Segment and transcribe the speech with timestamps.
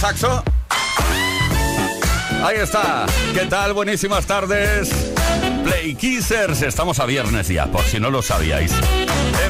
[0.00, 0.42] Saxo.
[2.42, 3.04] Ahí está.
[3.34, 3.74] ¿Qué tal?
[3.74, 4.90] Buenísimas tardes.
[5.62, 6.62] Play Kissers.
[6.62, 8.72] Estamos a viernes ya, por si no lo sabíais.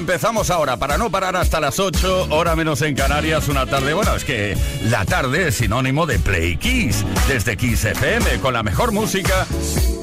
[0.01, 3.93] Empezamos ahora, para no parar hasta las 8, hora menos en Canarias, una tarde.
[3.93, 8.63] Bueno, es que la tarde es sinónimo de Play Kiss, desde Kiss FM, con la
[8.63, 9.47] mejor música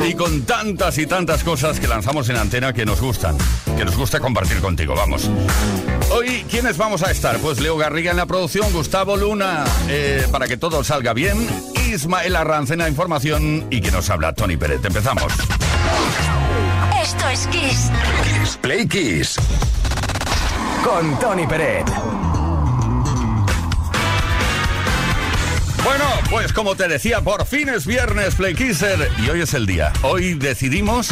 [0.07, 3.35] y con tantas y tantas cosas que lanzamos en antena que nos gustan,
[3.75, 4.93] que nos gusta compartir contigo.
[4.95, 5.31] Vamos.
[6.11, 7.39] Hoy, ¿quiénes vamos a estar?
[7.39, 11.37] Pues Leo Garriga en la producción, Gustavo Luna, eh, para que todo salga bien,
[11.91, 14.79] Ismael Arranz en la información y que nos habla Tony Pérez.
[14.85, 15.33] Empezamos.
[17.01, 17.91] Esto es Kiss.
[18.23, 19.37] Kiss Play Kiss.
[20.87, 21.83] Con Tony Pérez.
[25.83, 29.65] Bueno, pues como te decía, por fin es viernes, Play Kisser, y hoy es el
[29.65, 29.91] día.
[30.01, 31.09] Hoy decidimos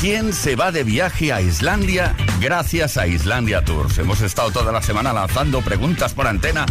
[0.00, 3.96] quién se va de viaje a Islandia gracias a Islandia Tours.
[3.98, 6.66] Hemos estado toda la semana lanzando preguntas por antena,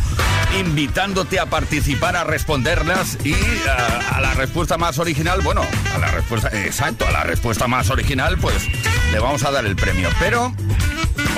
[0.60, 3.34] invitándote a participar, a responderlas y
[3.66, 5.62] a, a la respuesta más original, bueno,
[5.94, 8.68] a la respuesta, exacto, a la respuesta más original, pues
[9.14, 10.10] le vamos a dar el premio.
[10.20, 10.54] Pero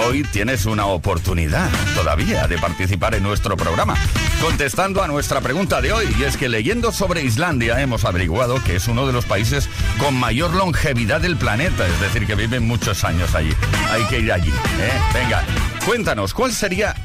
[0.05, 3.95] hoy tienes una oportunidad todavía de participar en nuestro programa,
[4.41, 6.07] contestando a nuestra pregunta de hoy.
[6.19, 10.15] Y es que leyendo sobre Islandia hemos averiguado que es uno de los países con
[10.15, 13.53] mayor longevidad del planeta, es decir, que viven muchos años allí.
[13.91, 14.49] Hay que ir allí.
[14.49, 15.01] ¿eh?
[15.13, 15.43] Venga,
[15.85, 16.95] cuéntanos, ¿cuál sería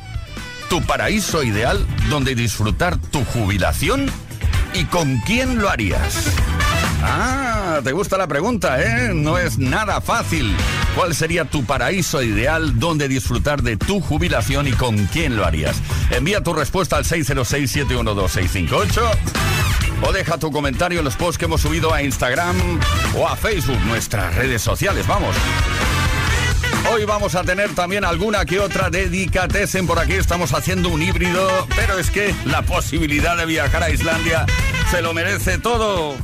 [0.68, 4.06] tu paraíso ideal donde disfrutar tu jubilación
[4.74, 6.26] y con quién lo harías?
[7.02, 9.12] Ah, te gusta la pregunta, ¿eh?
[9.12, 10.54] No es nada fácil.
[10.94, 15.76] ¿Cuál sería tu paraíso ideal donde disfrutar de tu jubilación y con quién lo harías?
[16.10, 19.00] Envía tu respuesta al 606-712-658
[20.02, 22.56] o deja tu comentario en los posts que hemos subido a Instagram
[23.16, 25.06] o a Facebook, nuestras redes sociales.
[25.06, 25.34] Vamos.
[26.92, 30.12] Hoy vamos a tener también alguna que otra dedicatesen por aquí.
[30.12, 34.44] Estamos haciendo un híbrido, pero es que la posibilidad de viajar a Islandia
[34.90, 36.16] se lo merece todo.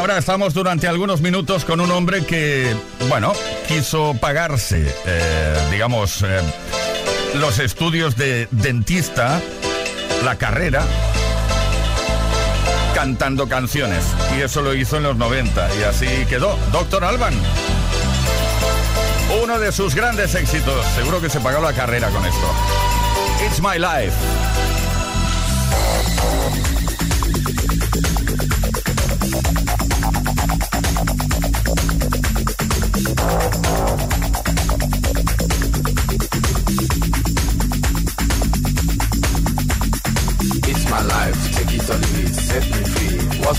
[0.00, 2.74] Ahora estamos durante algunos minutos con un hombre que,
[3.10, 3.34] bueno,
[3.68, 6.40] quiso pagarse, eh, digamos, eh,
[7.34, 9.42] los estudios de dentista,
[10.24, 10.82] la carrera,
[12.94, 14.02] cantando canciones.
[14.38, 16.58] Y eso lo hizo en los 90 y así quedó.
[16.72, 17.34] Doctor Alban.
[19.42, 20.82] Uno de sus grandes éxitos.
[20.94, 22.50] Seguro que se pagó la carrera con esto.
[23.46, 24.16] It's My Life.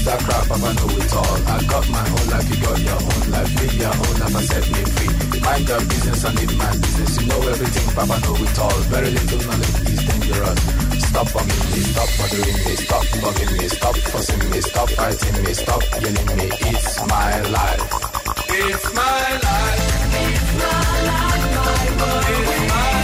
[0.06, 0.52] That crap?
[0.52, 1.38] I know it all.
[1.48, 3.52] I got my own life, you got your own life.
[3.60, 5.42] Live your own life and set me free.
[5.42, 7.12] Mind your business and live my business.
[7.22, 8.80] You know everything, Papa know it all.
[8.92, 10.60] Very little knowledge is dangerous.
[11.12, 15.54] Stop bugging me, stop bothering me, stop bugging me, stop fussing me, stop fighting me,
[15.54, 16.48] stop yelling me.
[16.72, 17.84] It's my life.
[18.48, 20.02] It's my life.
[20.24, 21.72] It's my life, my.
[21.82, 23.01] It's my life.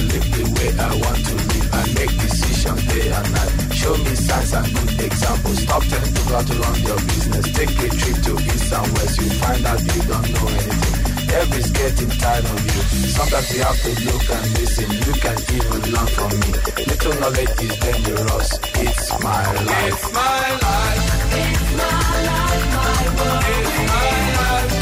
[0.00, 1.68] I live the way I want to live.
[1.76, 3.52] I make decisions day and night.
[3.76, 5.60] Show me signs and good examples.
[5.60, 7.44] Stop telling people how to run your business.
[7.52, 9.20] Take a trip to east and west.
[9.20, 10.96] You find out you don't know anything.
[11.36, 12.80] Everybody's getting tired of you.
[13.12, 14.88] Sometimes you have to look and listen.
[14.88, 16.48] You can even learn from me.
[16.88, 18.48] Little knowledge is dangerous.
[18.80, 19.84] It's my life.
[19.84, 21.04] It's my life.
[21.44, 23.44] It's my life, my world.
[23.52, 24.79] It's my life.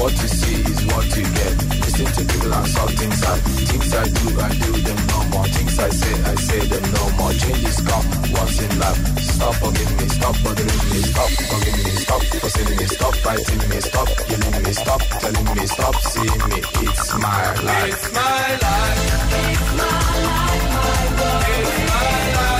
[0.00, 1.80] What you see is what you get.
[1.80, 3.20] Listen to people and solve things.
[3.20, 5.09] Things I do, I do them.
[5.54, 7.32] Things I say, I say them no more.
[7.32, 9.00] Changes come once in life.
[9.34, 13.80] Stop bugging me, stop bothering me, stop bugging me, stop fussing me, stop fighting me,
[13.80, 16.58] stop killing me, stop telling me, stop seeing me.
[16.88, 17.92] It's my life.
[17.92, 18.98] It's my life.
[19.40, 19.96] It's my
[20.28, 21.44] life, my world.
[21.48, 22.59] It's my life.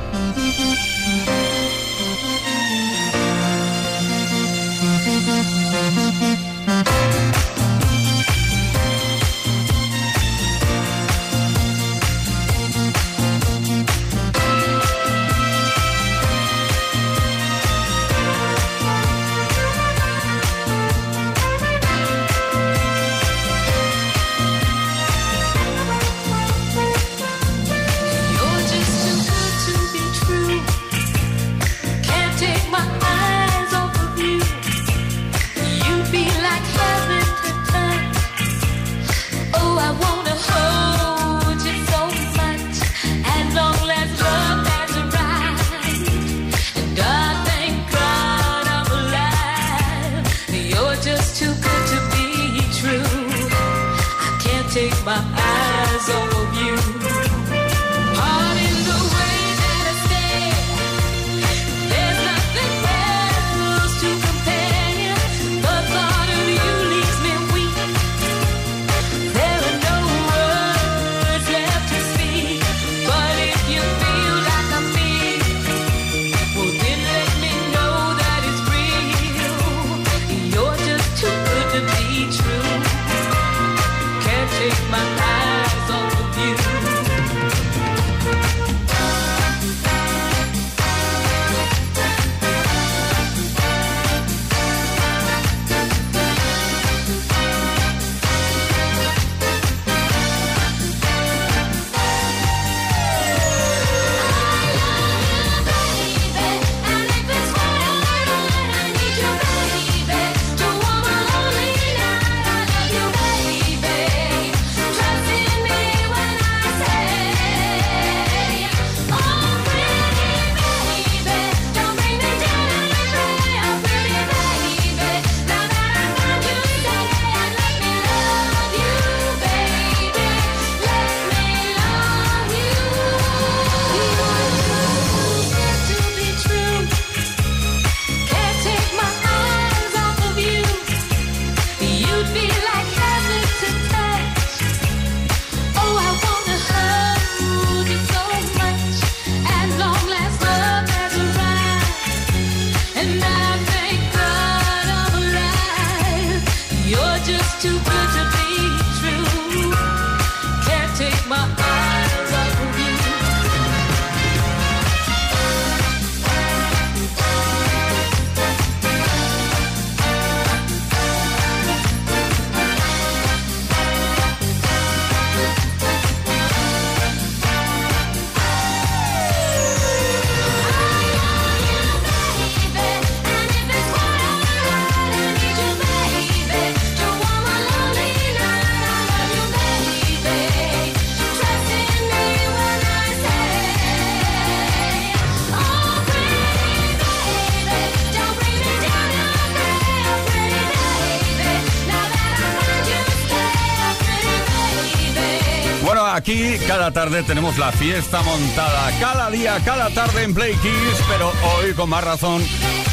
[206.31, 211.31] Aquí cada tarde tenemos la fiesta montada, cada día, cada tarde en Play Kiss, pero
[211.55, 212.43] hoy con más razón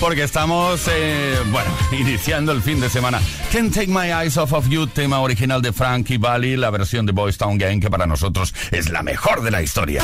[0.00, 3.20] porque estamos, eh, bueno, iniciando el fin de semana.
[3.52, 7.12] Can't Take My Eyes Off of You, tema original de Frankie Valli, la versión de
[7.12, 10.02] Boys Town Gang que para nosotros es la mejor de la historia.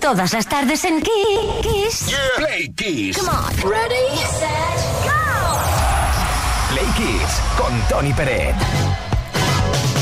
[0.00, 2.14] Todas las tardes en Kiss.
[2.36, 3.16] Play Kiss.
[3.18, 3.70] Come on.
[3.70, 5.14] Ready, set, go.
[6.70, 9.05] Play Kiss con Tony Peret.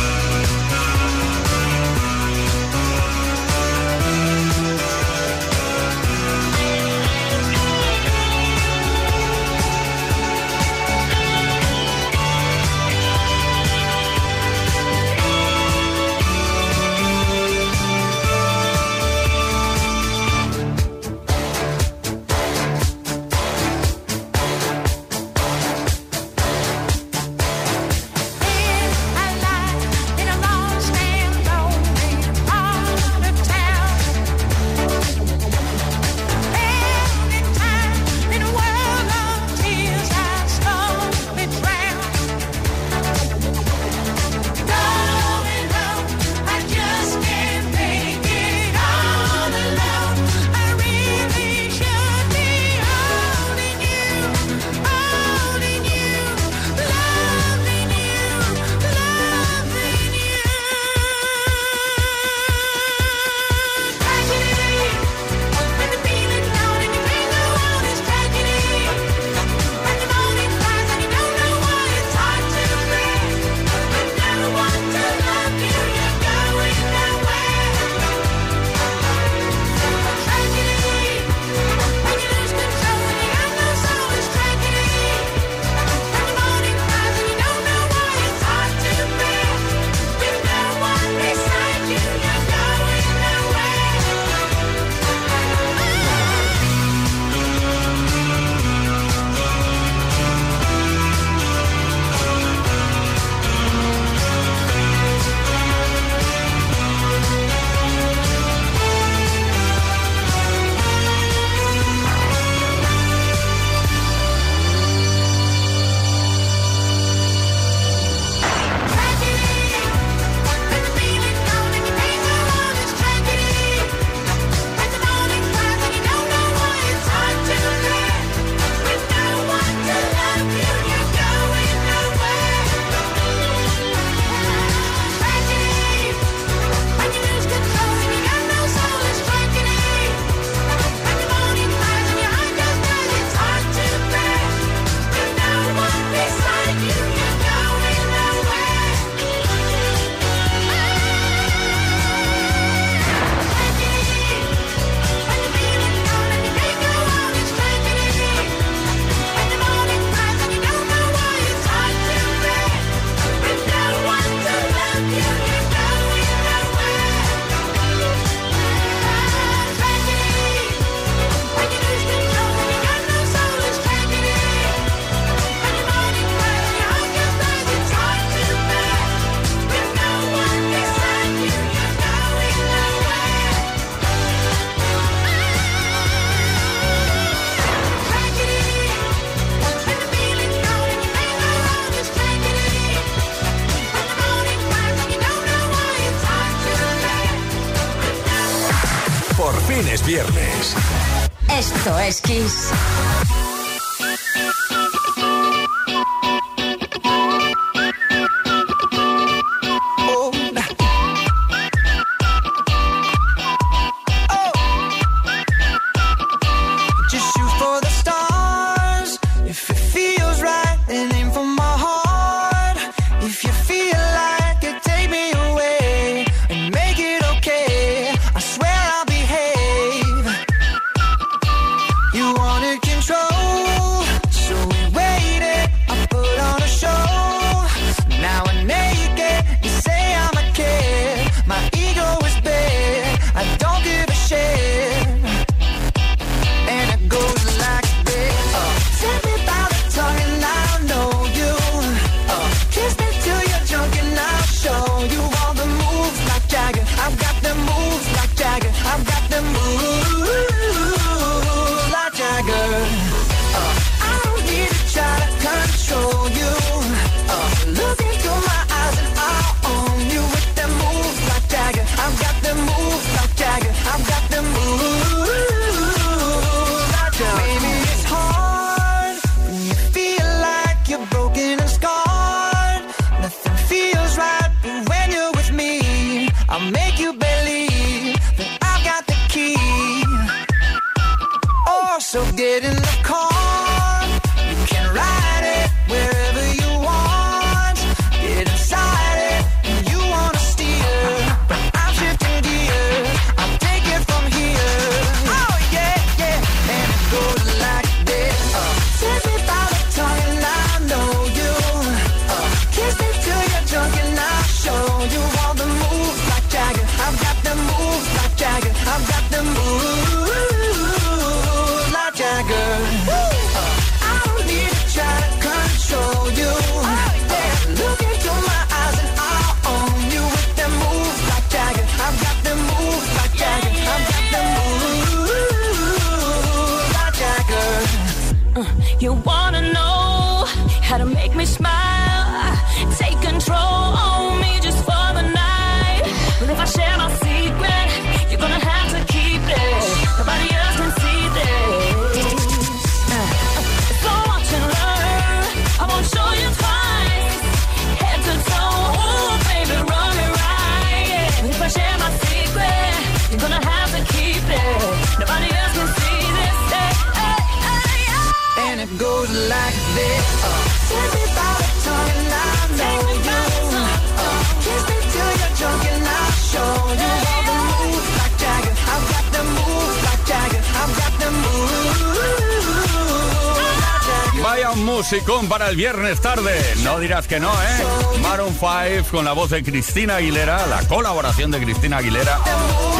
[385.01, 386.61] Musicón para el viernes tarde.
[386.83, 388.19] No dirás que no, ¿eh?
[388.21, 392.37] Maroon 5 con la voz de Cristina Aguilera, la colaboración de Cristina Aguilera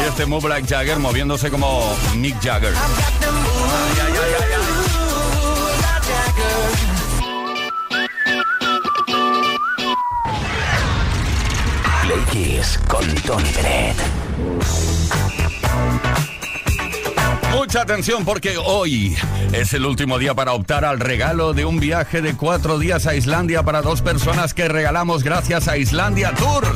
[0.00, 2.74] y este Move Like Jagger moviéndose como Mick Jagger.
[12.34, 13.91] Ay, con Tony Bennett.
[17.72, 19.16] Mucha atención porque hoy
[19.54, 23.14] es el último día para optar al regalo de un viaje de cuatro días a
[23.14, 26.68] Islandia para dos personas que regalamos gracias a Islandia Tours.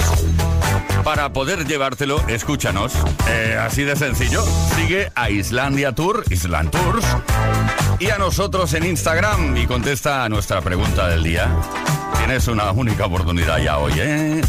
[1.04, 2.94] Para poder llevártelo, escúchanos.
[3.28, 4.42] Eh, así de sencillo.
[4.74, 7.04] Sigue a Islandia Tour, Island Tours,
[7.98, 11.54] y a nosotros en Instagram y contesta a nuestra pregunta del día.
[12.16, 14.40] Tienes una única oportunidad ya hoy, ¿eh?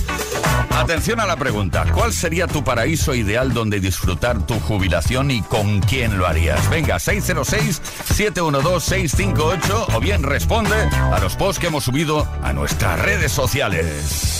[0.78, 1.86] Atención a la pregunta.
[1.92, 6.70] ¿Cuál sería tu paraíso ideal donde disfrutar tu jubilación y con quién lo harías?
[6.70, 14.40] Venga, 606-712-658 o bien responde a los posts que hemos subido a nuestras redes sociales.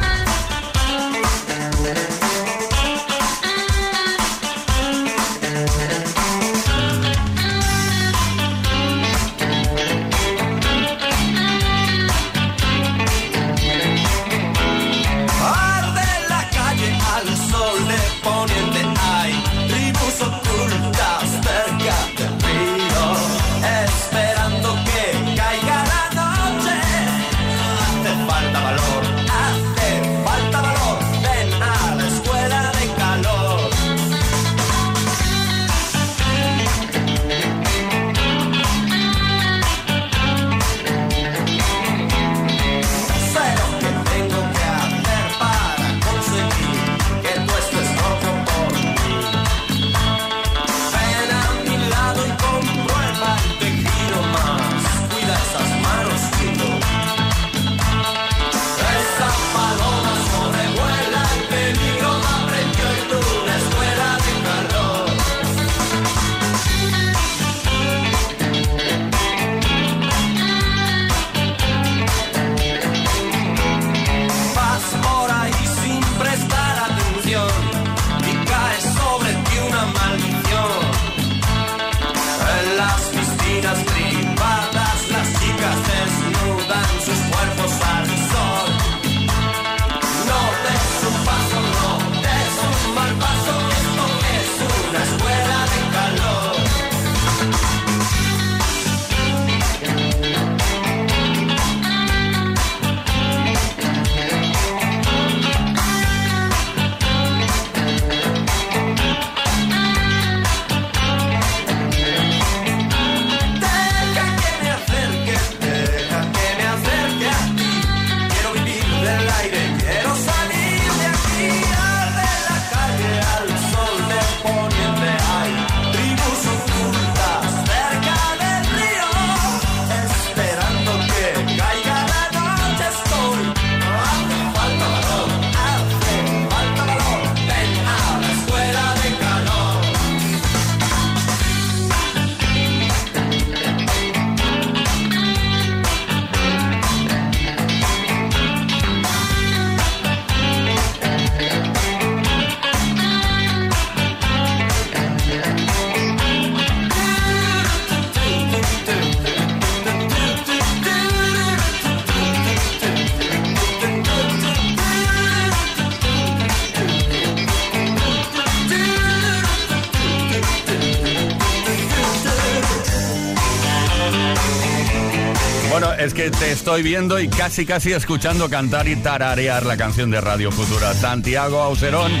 [176.71, 180.93] Estoy viendo y casi casi escuchando cantar y tararear la canción de Radio Futura.
[180.93, 182.13] Santiago Auserón,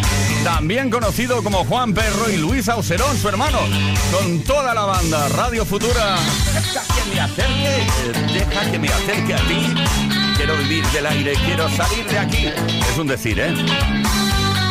[0.43, 3.59] también conocido como Juan Perro y Luis Auserón, su hermano,
[4.11, 6.17] con toda la banda Radio Futura.
[6.53, 9.73] Deja que me acerque, deja que me acerque a ti.
[10.35, 12.47] Quiero vivir del aire, quiero salir de aquí.
[12.91, 13.55] Es un decir, ¿eh?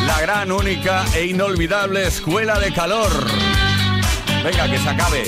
[0.05, 3.09] La gran, única e inolvidable escuela de calor.
[4.43, 5.23] Venga, que se acabe.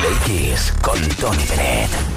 [0.00, 2.09] Play Kiss con Tony Bennett.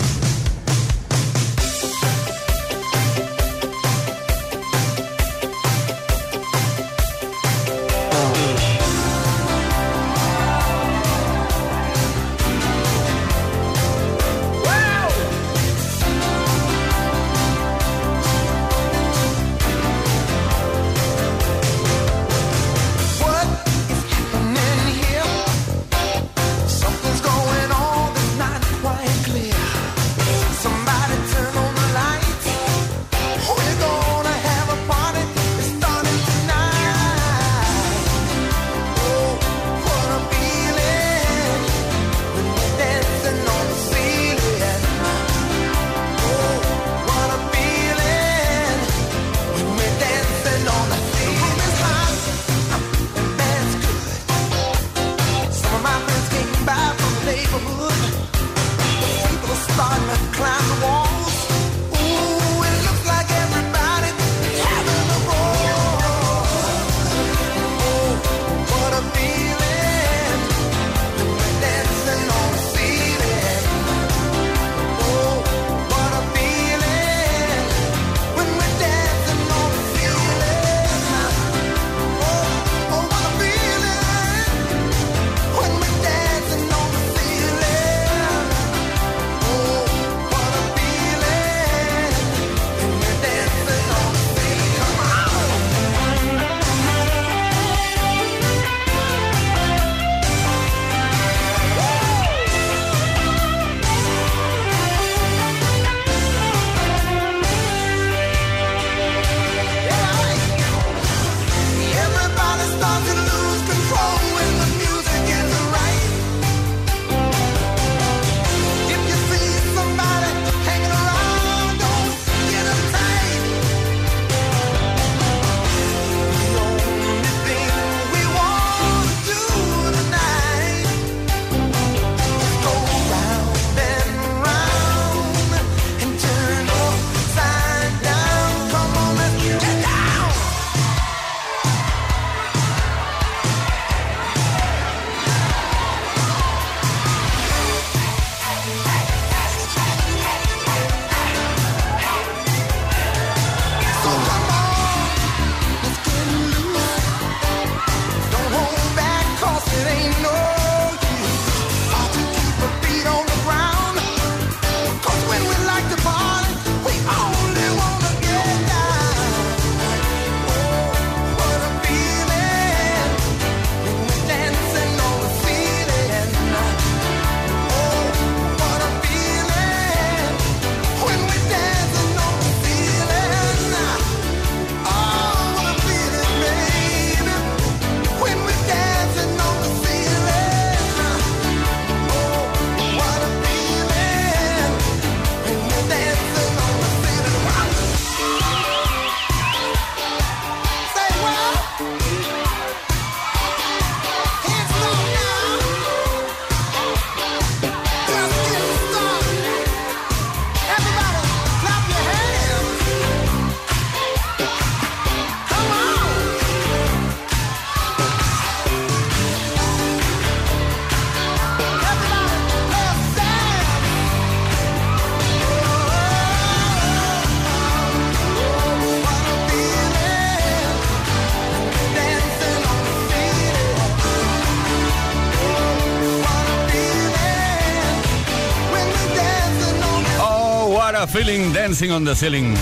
[241.63, 242.53] Dancing on the Ceiling.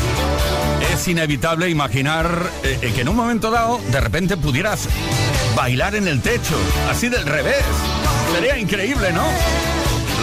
[0.93, 4.87] Es inevitable imaginar eh, eh, que en un momento dado de repente pudieras
[5.55, 6.55] bailar en el techo,
[6.87, 7.63] así del revés.
[8.31, 9.23] Sería increíble, ¿no?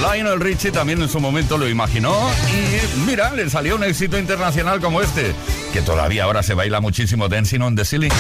[0.01, 2.17] Lionel Richie también en su momento lo imaginó
[2.53, 5.35] y mira, le salió un éxito internacional como este,
[5.73, 8.13] que todavía ahora se baila muchísimo Dancing on the Ceiling.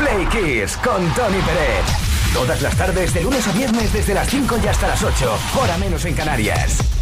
[0.00, 1.86] Play Kiss con Tony Pérez.
[2.34, 5.38] Todas las tardes, de lunes a viernes, desde las 5 y hasta las 8.
[5.54, 6.95] Hora menos en Canarias.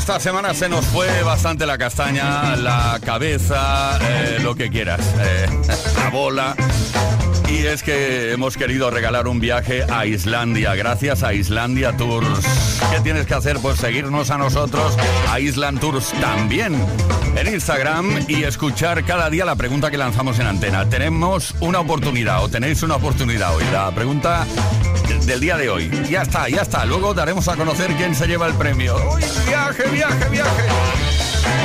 [0.00, 5.46] Esta semana se nos fue bastante la castaña, la cabeza, eh, lo que quieras, eh,
[5.98, 6.56] la bola.
[7.50, 12.80] Y es que hemos querido regalar un viaje a Islandia, gracias a Islandia Tours.
[12.90, 13.58] ¿Qué tienes que hacer?
[13.58, 14.96] Pues seguirnos a nosotros,
[15.28, 16.82] a Island Tours también,
[17.36, 20.88] en Instagram y escuchar cada día la pregunta que lanzamos en antena.
[20.88, 23.64] Tenemos una oportunidad, o tenéis una oportunidad hoy.
[23.70, 24.46] La pregunta
[25.18, 25.90] del día de hoy.
[26.10, 26.84] Ya está, ya está.
[26.84, 28.96] Luego daremos a conocer quién se lleva el premio.
[29.14, 30.62] ¡Uy, viaje, viaje, viaje!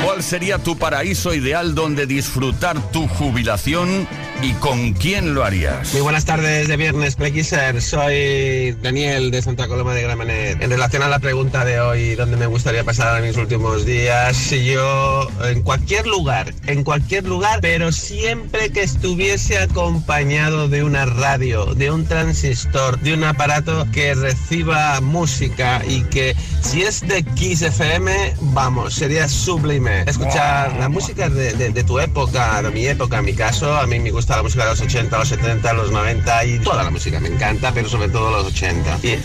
[0.04, 4.06] ¿Cuál sería tu paraíso ideal donde disfrutar tu jubilación
[4.42, 5.92] y con quién lo harías?
[5.92, 7.80] Muy buenas tardes de viernes, Plequiser.
[7.80, 10.62] Soy Daniel de Santa Coloma de Gramenet.
[10.62, 14.50] En relación a la pregunta de hoy, ¿dónde me gustaría pasar mis últimos días?
[14.50, 21.74] Yo, en cualquier lugar, en cualquier lugar, pero siempre que estuviese acompañado de una radio,
[21.74, 27.62] de un transistor, de un aparato que reciba música y que si es de Kiss
[27.62, 30.02] FM, vamos, sería sublime.
[30.06, 34.10] Escuchar la música de, tu época, de mi época, en mi caso, a mí me
[34.10, 37.28] gusta la música de los 80, los 70, los 90 y toda la música me
[37.28, 38.98] encanta, pero sobre todo los 80.
[39.02, 39.18] Y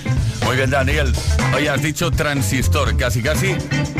[0.45, 1.13] Muy bien, Daniel.
[1.55, 3.55] Hoy has dicho transistor, casi casi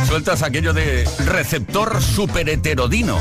[0.08, 3.20] sueltas aquello de receptor superheterodino.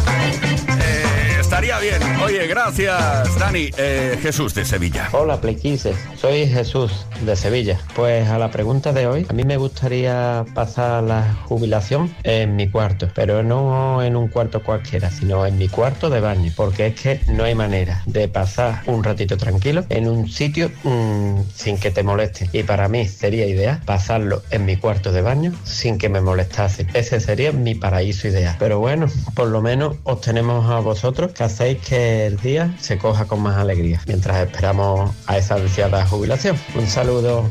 [1.61, 2.03] Bien.
[2.23, 3.71] Oye, gracias, Dani.
[3.77, 5.09] Eh, Jesús de Sevilla.
[5.13, 7.79] Hola Playquises, soy Jesús de Sevilla.
[7.95, 12.71] Pues a la pregunta de hoy, a mí me gustaría pasar la jubilación en mi
[12.71, 17.01] cuarto, pero no en un cuarto cualquiera, sino en mi cuarto de baño, porque es
[17.01, 21.91] que no hay manera de pasar un ratito tranquilo en un sitio mm, sin que
[21.91, 22.49] te molesten.
[22.55, 26.89] Y para mí sería ideal pasarlo en mi cuarto de baño sin que me molestasen.
[26.95, 28.57] Ese sería mi paraíso ideal.
[28.59, 33.27] Pero bueno, por lo menos os tenemos a vosotros que que el día se coja
[33.27, 36.57] con más alegría mientras esperamos a esa ansiada jubilación.
[36.75, 37.51] Un saludo.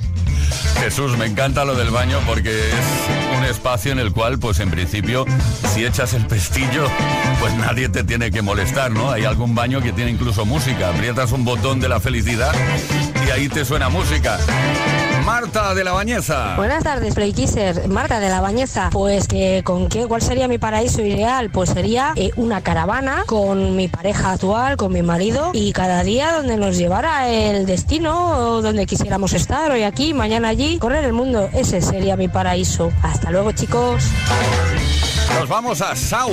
[0.80, 4.72] Jesús, me encanta lo del baño porque es un espacio en el cual, pues en
[4.72, 5.26] principio,
[5.74, 6.88] si echas el pestillo,
[7.40, 9.12] pues nadie te tiene que molestar, ¿no?
[9.12, 10.90] Hay algún baño que tiene incluso música.
[10.90, 12.54] Aprietas un botón de la felicidad
[13.28, 14.40] y ahí te suena música.
[15.30, 16.56] Marta de la Bañeza.
[16.56, 17.88] Buenas tardes, Playkisser.
[17.88, 18.90] Marta de la Bañeza.
[18.92, 21.52] Pues que con qué, ¿cuál sería mi paraíso ideal?
[21.52, 26.34] Pues sería eh, una caravana con mi pareja actual, con mi marido, y cada día
[26.34, 31.48] donde nos llevara el destino, donde quisiéramos estar, hoy aquí, mañana allí, correr el mundo.
[31.54, 32.92] Ese sería mi paraíso.
[33.04, 34.04] Hasta luego, chicos.
[35.36, 36.30] Nos vamos a Sau.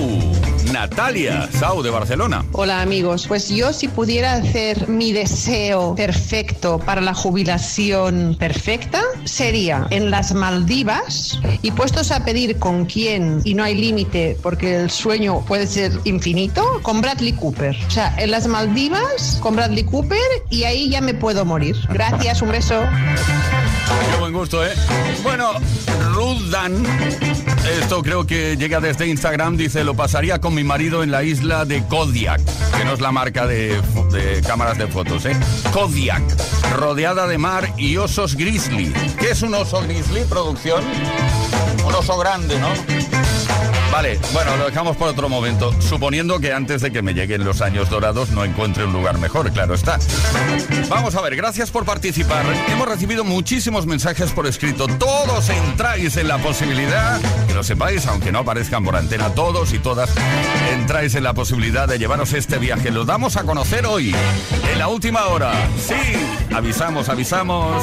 [0.72, 2.44] Natalia, Sau de Barcelona.
[2.53, 9.86] Hola amigos, pues yo si pudiera hacer mi deseo perfecto para la jubilación perfecta sería
[9.90, 14.90] en las Maldivas y puestos a pedir con quién y no hay límite porque el
[14.90, 17.76] sueño puede ser infinito, con Bradley Cooper.
[17.86, 20.18] O sea, en las Maldivas con Bradley Cooper
[20.51, 21.76] y ahí ya me puedo morir.
[21.90, 22.82] Gracias, un beso.
[24.11, 24.72] Qué buen gusto, ¿eh?
[25.22, 25.53] Bueno,
[26.12, 26.84] Ruth Dan,
[27.80, 31.64] esto creo que llega desde Instagram, dice, lo pasaría con mi marido en la isla
[31.64, 32.41] de Kodiak,
[32.76, 33.80] que no es la marca de
[34.47, 35.37] cámaras de fotos, ¿eh?
[35.72, 36.22] Kodiak,
[36.76, 38.93] rodeada de mar y osos grizzly.
[39.18, 40.82] ¿Qué es un oso grizzly, producción?
[41.87, 42.68] Un oso grande, ¿no?
[43.97, 47.62] Vale, bueno, lo dejamos por otro momento, suponiendo que antes de que me lleguen los
[47.62, 49.99] años dorados no encuentre un lugar mejor, claro está.
[50.90, 52.44] Vamos a ver, gracias por participar.
[52.68, 54.86] Hemos recibido muchísimos mensajes por escrito.
[54.86, 57.18] Todos entráis en la posibilidad,
[57.49, 60.11] que lo sepáis, aunque no aparezcan por antena, todos y todas
[60.74, 62.90] entráis en la posibilidad de llevaros este viaje.
[62.90, 64.14] Lo damos a conocer hoy,
[64.74, 65.55] en la última hora.
[65.78, 65.94] Sí,
[66.55, 67.82] avisamos, avisamos.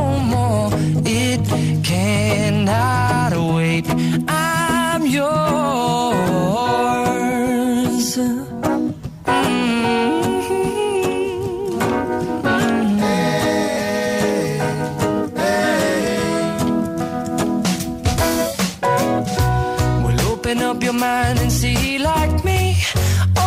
[2.31, 3.85] when not wait.
[4.27, 6.11] I'm yours.
[20.71, 22.77] up your mind and see like me.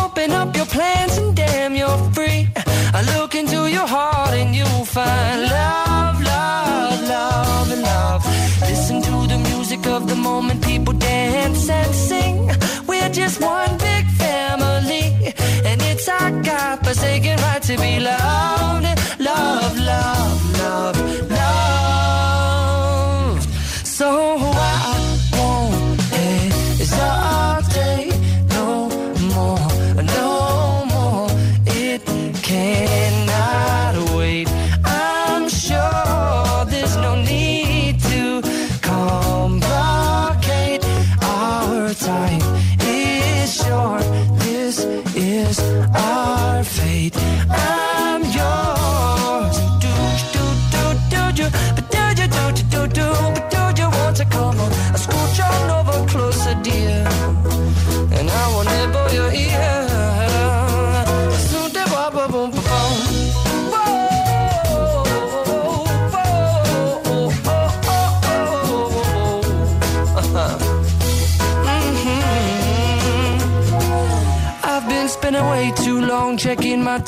[0.03, 2.47] Open up your plans and damn, you're free.
[2.93, 5.84] I look into your heart and you'll find love.
[10.35, 12.37] home and people dance and sing.
[12.87, 15.05] We're just one big family,
[15.69, 19.04] and it's our God forsaken right to be loved.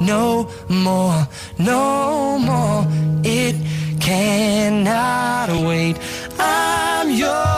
[0.00, 1.28] no more,
[1.58, 2.86] no more.
[3.22, 3.56] It
[4.00, 5.96] cannot wait.
[6.38, 7.49] I'm yours.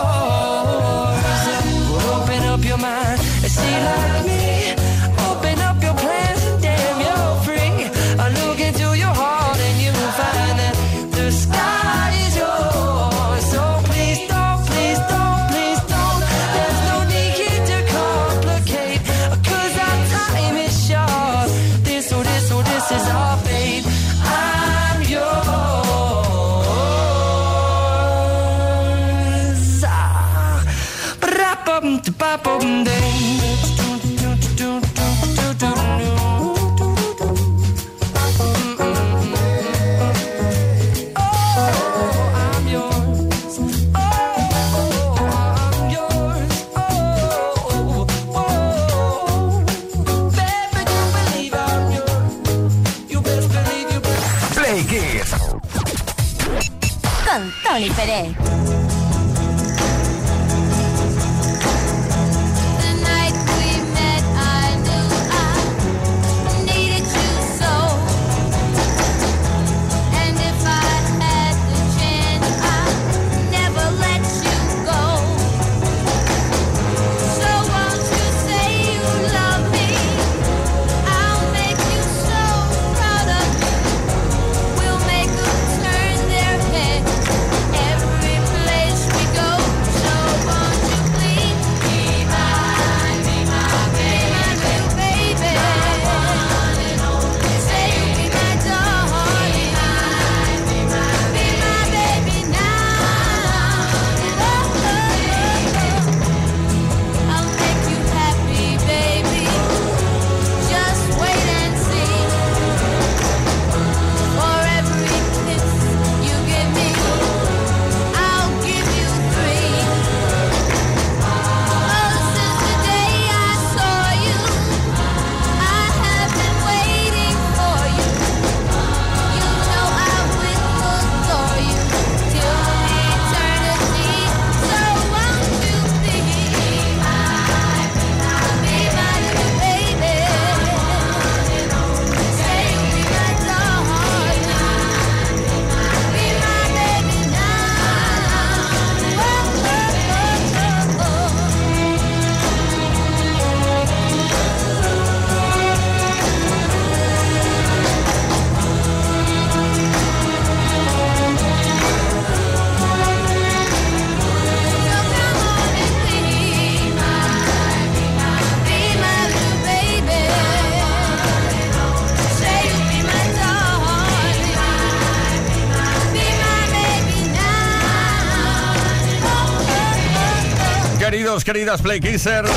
[181.40, 182.50] queridas Play Kissers,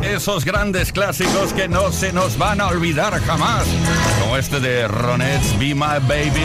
[0.00, 3.64] esos grandes clásicos que no se nos van a olvidar jamás,
[4.20, 6.44] como este de Ronettes, Be My Baby,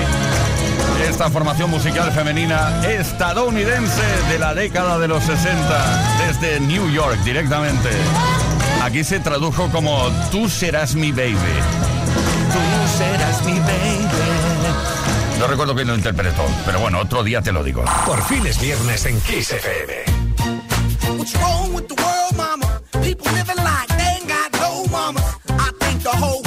[1.08, 7.90] esta formación musical femenina estadounidense de la década de los 60, desde New York directamente.
[8.82, 11.36] Aquí se tradujo como Tú serás mi baby.
[11.36, 14.08] Tú serás mi baby.
[15.40, 17.86] No recuerdo quién lo interpretó, pero bueno, otro día te lo digo.
[18.04, 20.27] Por fin es viernes en Kiss FM.
[21.28, 22.82] What's wrong with the world, mama?
[23.04, 25.20] People living like they ain't got no mama.
[25.50, 26.47] I think the whole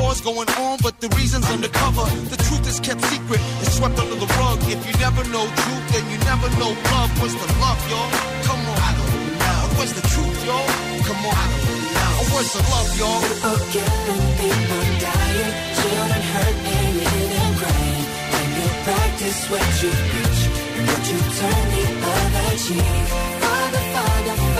[0.00, 2.08] War's going on, but the reason's undercover.
[2.32, 4.58] The truth is kept secret, it's swept under the rug.
[4.64, 7.12] If you never know truth, then you never know love.
[7.20, 8.08] Where's the love, y'all?
[8.48, 8.78] Come on.
[8.80, 9.60] I don't know.
[9.76, 10.68] Where's the truth, y'all?
[11.04, 11.36] Come on.
[11.36, 12.32] I don't know.
[12.32, 13.20] Where's the love, y'all?
[13.28, 18.04] People killing, people dying, children hurt and hear them crying.
[18.32, 20.40] When you practice what you preach
[20.80, 23.04] and what you turn the other cheek.
[23.44, 24.59] Father, Father, Father,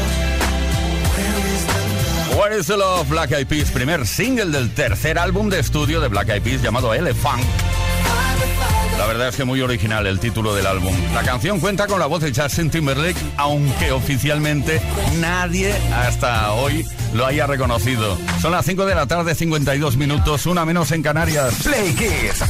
[2.37, 3.09] Where is the Love?
[3.09, 6.93] Black Eyed Peas, primer single del tercer álbum de estudio de Black Eyed Peas llamado
[6.93, 7.43] Elephant.
[8.97, 10.93] La verdad es que muy original el título del álbum.
[11.13, 14.81] La canción cuenta con la voz de Justin Timberlake, aunque oficialmente
[15.19, 18.17] nadie hasta hoy lo haya reconocido.
[18.41, 21.55] Son las 5 de la tarde, 52 minutos, una menos en Canarias.
[21.63, 22.43] Play Kiss.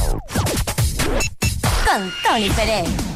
[1.84, 3.11] Con Tony Pérez.